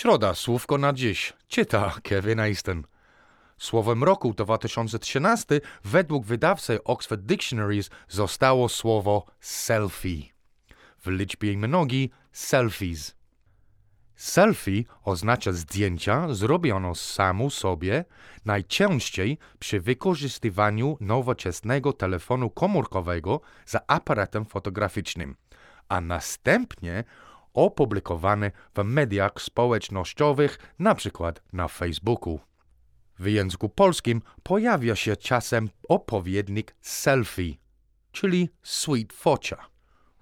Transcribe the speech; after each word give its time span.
Środa, 0.00 0.34
słówko 0.34 0.78
na 0.78 0.92
dziś. 0.92 1.32
Czyta 1.48 1.94
Kevin 2.02 2.40
Easton. 2.40 2.84
Słowem 3.58 4.04
roku 4.04 4.34
2013 4.34 5.60
według 5.84 6.26
wydawcy 6.26 6.84
Oxford 6.84 7.20
Dictionaries 7.20 7.90
zostało 8.08 8.68
słowo 8.68 9.26
selfie. 9.40 10.32
W 11.04 11.06
liczbie 11.06 11.56
mnogi 11.56 12.10
selfies. 12.32 13.16
Selfie 14.16 14.84
oznacza 15.04 15.52
zdjęcia 15.52 16.34
zrobiono 16.34 16.94
samu 16.94 17.50
sobie, 17.50 18.04
najczęściej 18.44 19.38
przy 19.58 19.80
wykorzystywaniu 19.80 20.96
nowoczesnego 21.00 21.92
telefonu 21.92 22.50
komórkowego 22.50 23.40
za 23.66 23.80
aparatem 23.86 24.44
fotograficznym, 24.44 25.36
a 25.88 26.00
następnie 26.00 27.04
opublikowane 27.54 28.50
w 28.74 28.84
mediach 28.84 29.32
społecznościowych, 29.38 30.58
np. 30.80 31.32
na 31.52 31.68
Facebooku. 31.68 32.40
W 33.18 33.26
języku 33.26 33.68
polskim 33.68 34.22
pojawia 34.42 34.96
się 34.96 35.16
czasem 35.16 35.70
odpowiednik 35.88 36.74
selfie, 36.80 37.54
czyli 38.12 38.48
sweet 38.62 39.12
focia. 39.12 39.56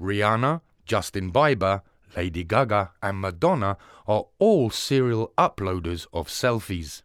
Rihanna, 0.01 0.61
Justin 0.93 1.33
Bieber, 1.33 1.81
Lady 2.17 2.45
Gaga, 2.45 2.93
and 3.01 3.19
Madonna 3.19 3.77
are 4.07 4.25
all 4.39 4.71
serial 4.71 5.33
uploaders 5.37 6.07
of 6.13 6.29
selfies. 6.29 7.03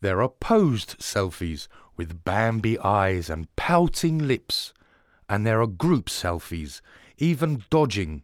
There 0.00 0.20
are 0.20 0.28
posed 0.28 0.98
selfies 0.98 1.68
with 1.96 2.24
Bambi 2.24 2.78
eyes 2.78 3.30
and 3.30 3.46
pouting 3.56 4.18
lips, 4.26 4.74
and 5.28 5.44
there 5.44 5.60
are 5.60 5.66
group 5.66 6.10
selfies, 6.10 6.80
even 7.18 7.64
dodging, 7.70 8.22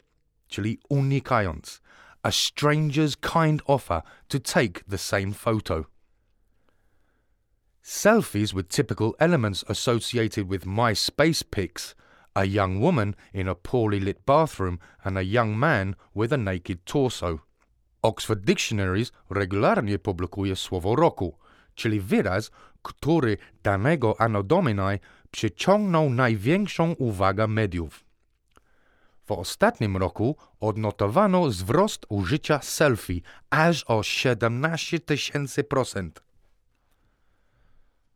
czyli 0.52 0.78
unikając, 0.88 1.80
a 2.22 2.30
stranger's 2.30 3.16
kind 3.16 3.62
offer 3.66 4.02
to 4.28 4.38
take 4.38 4.84
the 4.88 4.98
same 4.98 5.32
photo. 5.32 5.84
Selfies 7.82 8.54
with 8.54 8.68
typical 8.68 9.12
elements 9.18 9.64
associated 9.68 10.48
with 10.50 10.66
MySpace 10.66 11.42
pics 11.50 11.94
a 12.34 12.44
young 12.44 12.80
woman 12.80 13.14
in 13.34 13.48
a 13.48 13.54
poorly 13.54 14.00
lit 14.00 14.24
bathroom 14.24 14.78
and 15.04 15.18
a 15.18 15.24
young 15.24 15.58
man 15.58 15.96
with 16.14 16.32
a 16.32 16.36
naked 16.36 16.86
torso. 16.86 17.40
Oxford 18.02 18.44
Dictionaries 18.44 19.12
regularnie 19.30 19.98
publikuje 19.98 20.56
słowo 20.56 20.96
roku, 20.96 21.38
czyli 21.74 22.00
wyraz, 22.00 22.50
który 22.82 23.38
danego 23.62 24.20
anno 24.20 24.42
domini 24.42 24.98
przyciągnął 25.30 26.10
największą 26.10 26.92
uwagę 26.92 27.46
mediów. 27.46 28.04
W 29.24 29.32
ostatnim 29.32 29.96
roku 29.96 30.36
odnotowano 30.60 31.46
wzrost 31.46 32.06
użycia 32.08 32.62
selfie 32.62 33.20
aż 33.50 33.84
o 33.84 34.02
17 34.02 35.00
tysięcy 35.00 35.64
procent. 35.64 36.22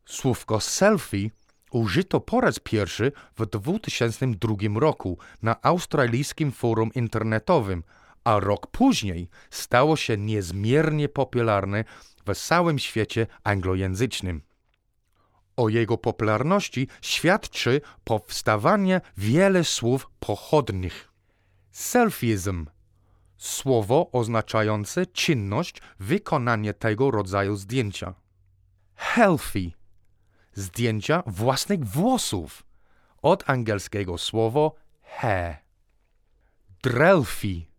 Słówko 0.05 0.59
selfie 0.59 1.29
użyto 1.71 2.19
po 2.19 2.41
raz 2.41 2.59
pierwszy 2.59 3.11
w 3.37 3.45
2002 3.45 4.55
roku 4.79 5.17
na 5.41 5.61
australijskim 5.61 6.51
forum 6.51 6.91
internetowym, 6.95 7.83
a 8.23 8.39
rok 8.39 8.67
później 8.67 9.29
stało 9.49 9.95
się 9.95 10.17
niezmiernie 10.17 11.09
popularne 11.09 11.83
w 12.25 12.35
całym 12.35 12.79
świecie 12.79 13.27
anglojęzycznym. 13.43 14.41
O 15.57 15.69
jego 15.69 15.97
popularności 15.97 16.87
świadczy 17.01 17.81
powstawanie 18.03 19.01
wiele 19.17 19.63
słów 19.63 20.09
pochodnych. 20.19 21.11
Selfism 21.71 22.65
słowo 23.37 24.09
oznaczające 24.11 25.05
czynność 25.05 25.81
wykonanie 25.99 26.73
tego 26.73 27.11
rodzaju 27.11 27.55
zdjęcia. 27.55 28.13
Healthy 28.95 29.71
zdjęcia 30.53 31.23
własnych 31.25 31.85
włosów 31.85 32.63
od 33.21 33.49
angielskiego 33.49 34.17
słowo 34.17 34.75
hair. 35.03 35.57
Drelfi 36.83 37.69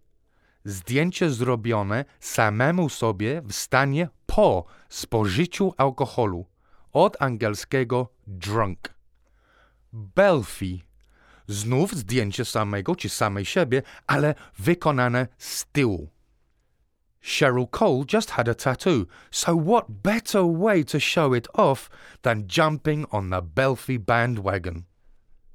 zdjęcie 0.65 1.31
zrobione 1.31 2.05
samemu 2.21 2.89
sobie 2.89 3.43
w 3.43 3.53
stanie 3.53 4.09
po 4.27 4.65
spożyciu 4.89 5.75
alkoholu 5.77 6.47
od 6.93 7.23
angielskiego 7.23 8.09
drunk. 8.27 8.95
Belfi 9.93 10.85
znów 11.49 11.95
zdjęcie 11.95 12.45
samego 12.45 12.97
czy 12.97 13.09
samej 13.09 13.45
siebie, 13.45 13.83
ale 14.07 14.35
wykonane 14.59 15.27
z 15.39 15.67
tyłu. 15.67 16.09
Cheryl 17.21 17.67
Cole 17.67 18.05
just 18.13 18.31
had 18.31 18.49
a 18.49 18.55
tattoo, 18.55 19.07
so 19.31 19.57
what 19.57 19.85
better 19.89 20.43
way 20.43 20.85
to 20.85 21.01
show 21.01 21.35
it 21.35 21.49
off 21.53 21.91
than 22.23 22.47
jumping 22.47 23.07
on 23.11 23.31
the 23.31 23.43
Belfie 23.43 23.99
bandwagon? 23.99 24.83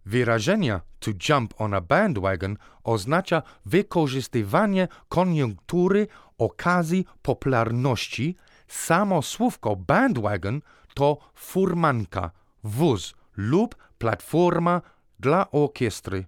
Wyrażenie 0.06 0.82
to 1.00 1.12
jump 1.30 1.54
on 1.58 1.74
a 1.74 1.82
bandwagon 1.82 2.58
oznacza 2.84 3.42
wykorzystywanie 3.66 4.88
koniunktury, 5.10 6.08
okazji, 6.38 7.06
popularności. 7.22 8.36
Samo 8.68 9.22
słówko 9.22 9.76
bandwagon 9.76 10.62
to 10.94 11.18
furmanka, 11.34 12.31
wóz 12.64 13.14
lub 13.38 13.76
platforma 13.98 14.81
dla 15.20 15.52
orkiestry, 15.52 16.26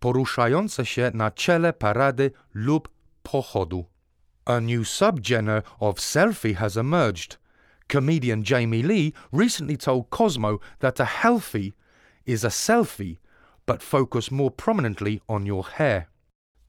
poruszająca 0.00 0.84
się 0.84 1.10
na 1.14 1.30
czele 1.30 1.72
parady 1.72 2.30
lub 2.54 2.88
pochodu. 3.22 3.84
A 4.44 4.60
new 4.60 4.88
subgenre 4.88 5.62
of 5.80 6.00
selfie 6.00 6.54
has 6.54 6.76
emerged. 6.76 7.38
Comedian 7.92 8.42
Jamie 8.50 8.82
Lee 8.82 9.12
recently 9.32 9.76
told 9.76 10.10
Cosmo 10.10 10.58
that 10.78 11.00
a 11.00 11.04
healthy 11.04 11.72
is 12.26 12.44
a 12.44 12.50
selfie, 12.50 13.18
but 13.66 13.82
focus 13.82 14.30
more 14.30 14.50
prominently 14.50 15.20
on 15.28 15.46
your 15.46 15.64
hair. 15.64 16.06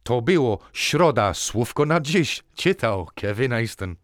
To 0.03 0.22
było 0.22 0.59
Środa 0.74 1.34
Słówko 1.34 1.85
na 1.85 2.00
dziś, 2.02 2.44
czytał 2.56 3.08
Kevin 3.16 3.53
Aston. 3.53 3.96